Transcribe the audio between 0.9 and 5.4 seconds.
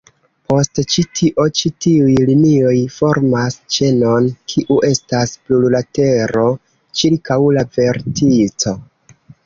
ĉi tio, ĉi tiuj linioj formas ĉenon, kiu estas